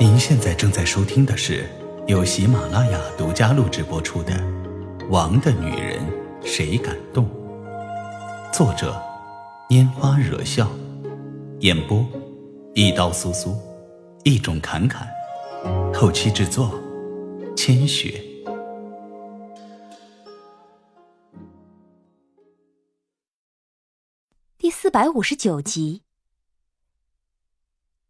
[0.00, 1.68] 您现在正在收听的是
[2.06, 4.32] 由喜马拉雅独家录制播出的
[5.08, 6.04] 《王的女人
[6.44, 7.24] 谁敢动》，
[8.52, 9.00] 作者
[9.68, 10.68] 拈花惹笑，
[11.60, 12.04] 演播
[12.74, 13.56] 一刀苏苏，
[14.24, 15.06] 一种侃侃，
[15.94, 16.78] 后期制作
[17.56, 18.20] 千雪。
[24.58, 26.02] 第四百五十九集。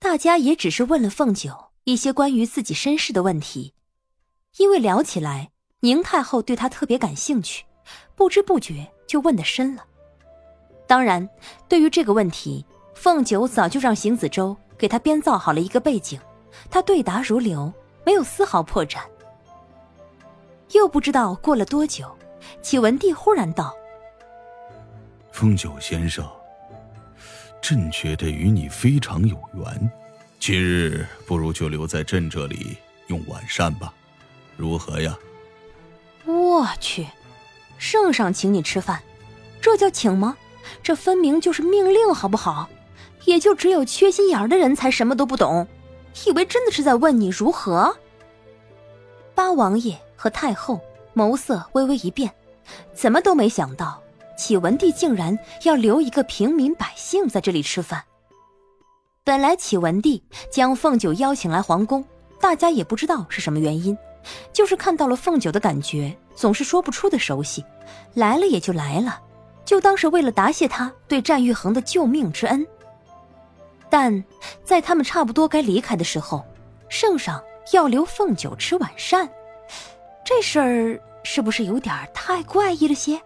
[0.02, 3.72] 大家也只是问了凤九一些关于自己身世的问题，
[4.56, 7.64] 因为聊起来，宁太后对他特别感兴趣，
[8.16, 9.84] 不知不觉就问得深了。
[10.88, 11.26] 当然，
[11.68, 16.20] 对于这个问题，凤九早就让邢子舟给他编造好了一个背景，
[16.68, 17.72] 他对答如流，
[18.04, 18.98] 没有丝毫破绽。
[20.72, 22.10] 又不知道过了多久，
[22.60, 23.72] 启文帝忽然道
[25.30, 26.28] ：“凤九先生。”
[27.62, 29.90] 朕觉得与你非常有缘，
[30.40, 33.94] 今日不如就留在朕这里用晚膳吧，
[34.56, 35.16] 如何呀？
[36.24, 37.06] 我去，
[37.78, 39.00] 圣上请你吃饭，
[39.60, 40.36] 这叫请吗？
[40.82, 42.68] 这分明就是命令，好不好？
[43.26, 45.68] 也就只有缺心眼的人才什么都不懂，
[46.26, 47.96] 以为真的是在问你如何。
[49.36, 50.80] 八王爷和太后
[51.14, 52.34] 眸色微微一变，
[52.92, 54.01] 怎么都没想到。
[54.42, 58.02] 启文帝竟然要留一个平民百姓在这里吃饭。
[59.22, 62.04] 本来启文帝将凤九邀请来皇宫，
[62.40, 63.96] 大家也不知道是什么原因，
[64.52, 67.64] 就是看到了凤九的感觉总是说不出的熟悉，
[68.14, 69.20] 来了也就来了，
[69.64, 72.66] 就当是为了答谢他对战玉衡的救命之恩。
[73.88, 74.24] 但
[74.64, 76.44] 在他们差不多该离开的时候，
[76.88, 77.40] 圣上
[77.72, 79.30] 要留凤九吃晚膳，
[80.24, 83.22] 这事儿是不是有点太怪异了些？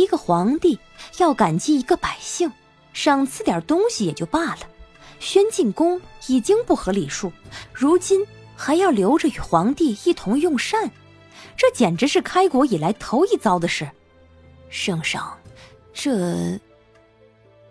[0.00, 0.78] 一个皇帝
[1.18, 2.50] 要感激一个百姓，
[2.92, 4.60] 赏赐点东西也就罢了，
[5.18, 7.32] 宣进宫已经不合礼数，
[7.72, 8.24] 如今
[8.54, 10.90] 还要留着与皇帝一同用膳，
[11.56, 13.90] 这简直是开国以来头一遭的事。
[14.68, 15.38] 圣上，
[15.92, 16.58] 这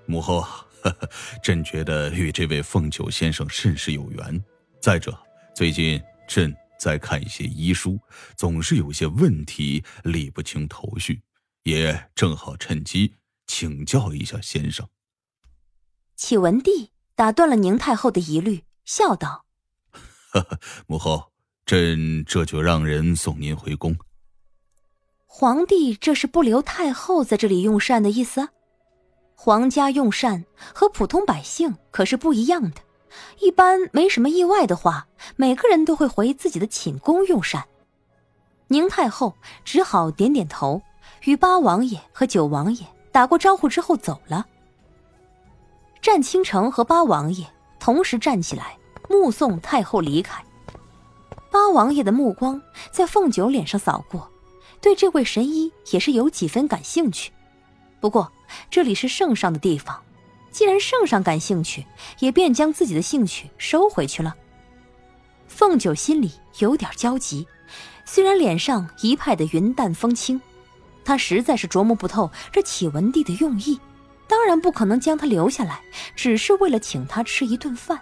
[0.06, 0.46] 母后，
[1.44, 4.44] 朕觉得与这位凤九先生甚是有缘。
[4.80, 5.18] 再者，
[5.56, 8.00] 最近朕在看一些医书，
[8.36, 11.22] 总是有些问题理不清头绪。
[11.66, 13.16] 也正好趁机
[13.48, 14.88] 请教一下先生。
[16.16, 19.46] 启文帝打断了宁太后的疑虑，笑道：
[20.86, 21.32] “母后，
[21.66, 23.98] 朕这就让人送您回宫。”
[25.26, 28.50] 皇帝这是不留太后在这里用膳的意思？
[29.34, 32.82] 皇家用膳和普通百姓可是不一样的。
[33.40, 37.68] 一般没什么意外的话，每个人都会回自己的寝宫用膳。
[38.68, 40.84] 宁太后只好点点头。
[41.26, 44.46] 与八王爷和九王爷打过招呼之后走了。
[46.02, 47.46] 战倾城和八王爷
[47.80, 48.78] 同时站起来
[49.10, 50.44] 目送太后离开。
[51.52, 54.30] 八王爷的目光在凤九脸上扫过，
[54.82, 57.32] 对这位神医也是有几分感兴趣。
[58.00, 58.32] 不过
[58.70, 60.00] 这里是圣上的地方，
[60.52, 61.86] 既然圣上感兴趣，
[62.20, 64.36] 也便将自己的兴趣收回去了。
[65.48, 67.48] 凤九心里有点焦急，
[68.06, 70.40] 虽然脸上一派的云淡风轻。
[71.06, 73.80] 他实在是琢磨不透这启文帝的用意，
[74.28, 75.82] 当然不可能将他留下来，
[76.16, 78.02] 只是为了请他吃一顿饭。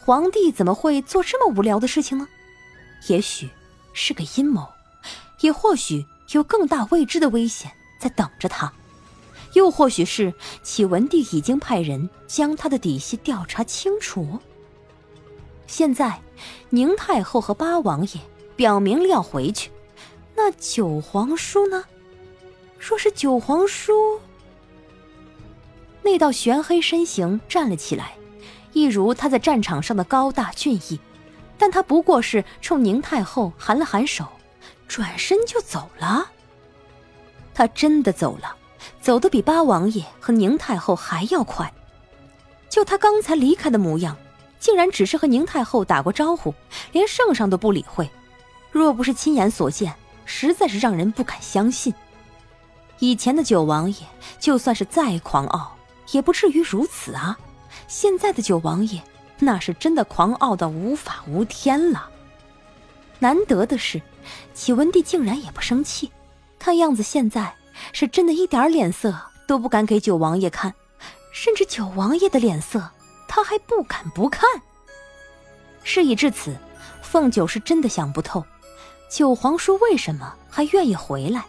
[0.00, 2.26] 皇帝怎么会做这么无聊的事情呢？
[3.08, 3.48] 也许
[3.92, 4.66] 是个阴谋，
[5.42, 8.72] 也或许有更大未知的危险在等着他，
[9.52, 10.32] 又或许是
[10.62, 14.40] 启文帝已经派人将他的底细调查清楚。
[15.66, 16.20] 现在，
[16.70, 18.20] 宁太后和八王爷
[18.56, 19.70] 表明了要回去，
[20.34, 21.84] 那九皇叔呢？
[22.84, 24.20] 若是九皇叔，
[26.02, 28.14] 那道玄黑身形站了起来，
[28.72, 30.98] 一如他在战场上的高大俊逸，
[31.56, 34.26] 但他不过是冲宁太后含了含手，
[34.88, 36.28] 转身就走了。
[37.54, 38.56] 他真的走了，
[39.00, 41.72] 走得比八王爷和宁太后还要快。
[42.68, 44.16] 就他刚才离开的模样，
[44.58, 46.52] 竟然只是和宁太后打过招呼，
[46.90, 48.10] 连圣上都不理会。
[48.72, 51.94] 若不是亲眼所见，实在是让人不敢相信。
[53.02, 53.96] 以前的九王爷
[54.38, 55.76] 就算是再狂傲，
[56.12, 57.36] 也不至于如此啊！
[57.88, 59.02] 现在的九王爷
[59.40, 62.08] 那是真的狂傲到无法无天了。
[63.18, 64.00] 难得的是，
[64.54, 66.12] 启文帝竟然也不生气，
[66.60, 67.52] 看样子现在
[67.92, 69.12] 是真的一点脸色
[69.48, 70.72] 都不敢给九王爷看，
[71.32, 72.88] 甚至九王爷的脸色
[73.26, 74.48] 他还不敢不看。
[75.82, 76.56] 事已至此，
[77.02, 78.44] 凤九是真的想不透，
[79.10, 81.44] 九皇叔为什么还愿意回来。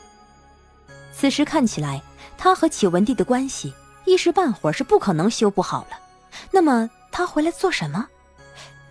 [1.13, 2.01] 此时看起来，
[2.37, 3.73] 他和启文帝的关系
[4.05, 5.97] 一时半会儿是不可能修补好了。
[6.51, 8.07] 那么他回来做什么？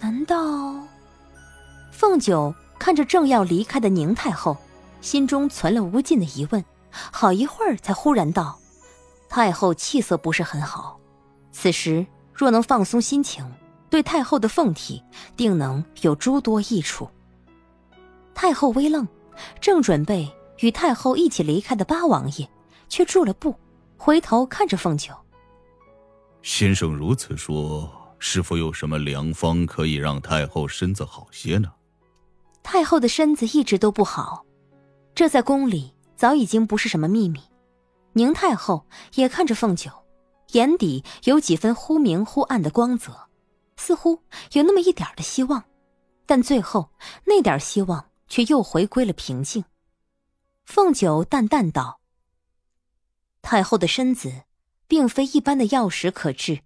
[0.01, 0.75] 难道？
[1.91, 4.57] 凤九看着正要离开的宁太后，
[5.01, 8.59] 心中存了无尽的疑问，好一会儿才忽然道
[9.29, 10.99] ：“太后气色不是很好，
[11.53, 13.45] 此时若能放松心情，
[13.91, 15.03] 对太后的凤体
[15.37, 17.09] 定能有诸多益处。”
[18.35, 19.07] 太后微愣，
[19.61, 20.29] 正准备
[20.61, 22.49] 与太后一起离开的八王爷，
[22.89, 23.55] 却住了步，
[23.97, 25.13] 回头看着凤九
[26.43, 31.73] ：“先生如此说，是否有什么良方可以让太后身子好些呢？”
[32.63, 34.45] 太后的身子一直都不好，
[35.15, 37.41] 这在宫里早已经不是什么秘密。
[38.13, 39.91] 宁太后也看着凤九，
[40.53, 43.13] 眼底有几分忽明忽暗的光泽，
[43.77, 44.21] 似乎
[44.53, 45.65] 有那么一点的希望，
[46.25, 46.89] 但最后
[47.25, 49.65] 那点希望却又回归了平静。
[50.75, 52.01] 凤九淡淡道
[53.43, 54.45] ：“太后的身子
[54.89, 56.63] 并非一般的药石可治，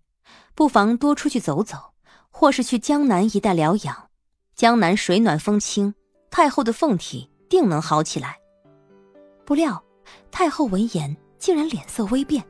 [0.54, 1.92] 不妨多出去走走，
[2.30, 4.08] 或是去江南一带疗养。”
[4.54, 5.92] 江南水暖风清，
[6.30, 8.38] 太后的凤体定能好起来。
[9.44, 9.84] 不料，
[10.30, 12.46] 太后闻言竟然脸色微变，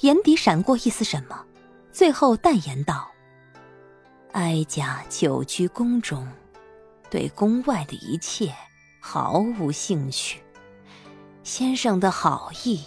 [0.00, 1.44] 眼底闪过一丝什么，
[1.92, 3.06] 最后淡言道
[4.32, 6.26] ：“哀家久居宫中，
[7.10, 8.50] 对宫外的一切
[8.98, 10.42] 毫无兴趣。
[11.46, 12.82] 先生的好意，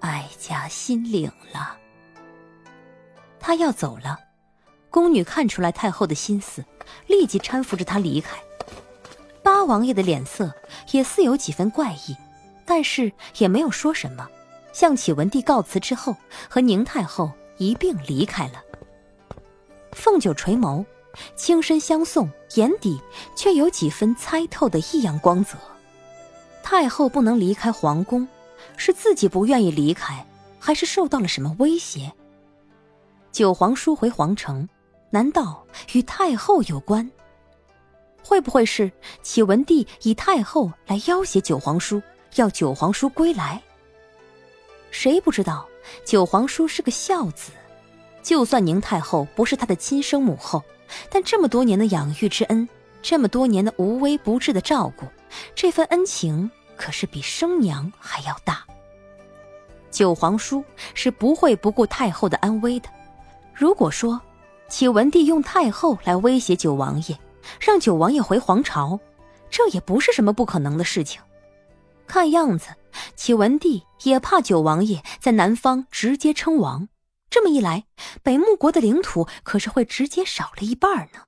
[0.00, 1.78] 哀家心领了。”
[3.38, 4.18] 他要走了。
[4.90, 6.64] 宫女看出来太后的心思，
[7.06, 8.36] 立即搀扶着她离开。
[9.44, 10.52] 八王爷的脸色
[10.90, 12.16] 也似有几分怪异，
[12.66, 14.28] 但是也没有说什么，
[14.72, 16.16] 向启文帝告辞之后，
[16.48, 18.60] 和宁太后一并离开了。
[19.92, 20.84] 凤九垂眸，
[21.36, 23.00] 轻身相送，眼底
[23.36, 25.56] 却有几分猜透的异样光泽。
[26.70, 28.28] 太后不能离开皇宫，
[28.76, 30.24] 是自己不愿意离开，
[30.56, 32.12] 还是受到了什么威胁？
[33.32, 34.68] 九皇叔回皇城。
[35.10, 37.10] 难道与太后有关？
[38.22, 38.88] 会不会是
[39.20, 42.00] 启文帝以太后来要挟九皇叔，
[42.36, 43.60] 要九皇叔归来？
[44.92, 45.66] 谁不知道
[46.04, 47.50] 九皇叔是个孝子？
[48.22, 50.62] 就算宁太后不是他的亲生母后，
[51.10, 52.68] 但这么多年的养育之恩，
[53.02, 55.04] 这么多年的无微不至的照顾，
[55.56, 56.48] 这份恩情
[56.80, 58.64] 可是比生娘还要大。
[59.90, 62.88] 九皇叔是不会不顾太后的安危的。
[63.54, 64.18] 如果说，
[64.70, 67.18] 启文帝用太后来威胁九王爷，
[67.60, 68.98] 让九王爷回皇朝，
[69.50, 71.20] 这也不是什么不可能的事情。
[72.06, 72.68] 看样子，
[73.14, 76.88] 启文帝也怕九王爷在南方直接称王，
[77.28, 77.84] 这么一来，
[78.22, 81.24] 北穆国的领土可是会直接少了一半呢。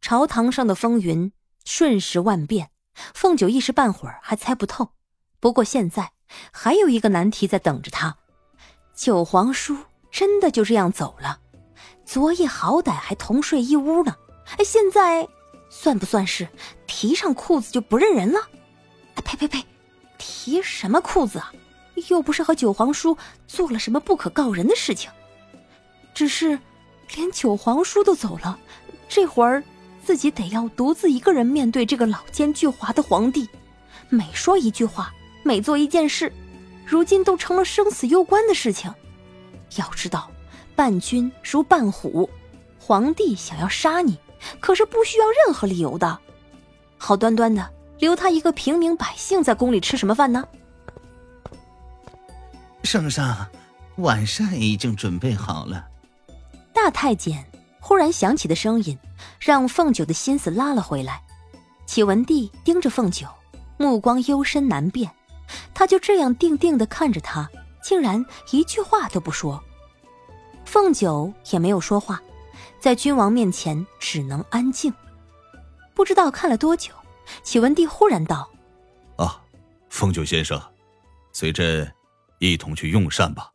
[0.00, 1.30] 朝堂上的风云
[1.66, 4.90] 瞬时万变，凤九一时半会儿还猜不透。
[5.40, 6.12] 不过现在
[6.52, 8.16] 还有一个难题在等着他：
[8.94, 9.76] 九皇叔
[10.10, 11.40] 真的就这样走了？
[12.04, 14.16] 昨夜好歹还同睡一屋呢，
[14.58, 15.26] 哎，现在
[15.70, 16.48] 算不算是
[16.86, 18.40] 提上裤子就不认人了？
[19.14, 19.64] 哎，呸呸呸，
[20.18, 21.52] 提什么裤子啊？
[22.08, 23.16] 又不是和九皇叔
[23.46, 25.10] 做了什么不可告人的事情，
[26.14, 26.58] 只是
[27.14, 28.58] 连九皇叔都走了，
[29.08, 29.62] 这会儿
[30.04, 33.48] 自己得要独自一个人面对这个老奸巨猾的皇帝，
[34.08, 35.12] 每说一句话，
[35.42, 36.32] 每做一件事，
[36.84, 38.92] 如今都成了生死攸关的事情。
[39.76, 40.30] 要知道。
[40.74, 42.28] 伴君如伴虎，
[42.78, 44.18] 皇帝想要杀你，
[44.58, 46.18] 可是不需要任何理由的。
[46.96, 47.68] 好端端的
[47.98, 50.42] 留他一个平民百姓在宫里吃什么饭呢？
[52.84, 53.46] 圣上，
[53.96, 55.86] 晚膳已经准备好了。
[56.72, 57.44] 大太监
[57.82, 58.96] 忽然响起的声音，
[59.40, 61.20] 让凤九的心思拉了回来。
[61.84, 63.26] 启文帝盯着凤九，
[63.76, 65.10] 目光幽深难辨。
[65.74, 67.50] 他就这样定定的看着他，
[67.82, 69.62] 竟然一句话都不说。
[70.64, 72.22] 凤九也没有说话，
[72.80, 74.90] 在君王面前只能安静。
[75.92, 76.94] 不知道看了多久，
[77.42, 78.48] 启文帝忽然道
[79.18, 79.42] ：“啊，
[79.90, 80.58] 凤九先生，
[81.32, 81.92] 随朕
[82.38, 83.51] 一同去用膳吧。”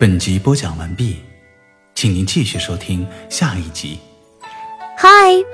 [0.00, 1.16] 本集播讲完毕，
[1.92, 3.98] 请您继续收听下一集。
[4.96, 5.08] 嗨，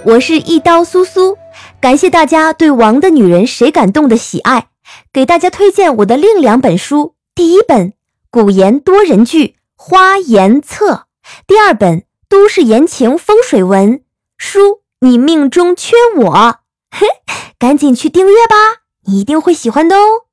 [0.05, 1.39] 我是一刀苏苏，
[1.81, 4.67] 感谢大家对《王的女人谁敢动》的喜爱，
[5.11, 7.95] 给大家推荐我的另两本书，第一本。
[8.31, 9.47] 古言多人剧
[9.77, 10.93] 《花颜册》
[11.47, 13.99] 第二本《都市言情风水文》
[14.37, 16.59] 书，你命中缺我，
[16.91, 17.07] 嘿，
[17.59, 20.24] 赶紧去订阅吧，你一定会喜欢的哦。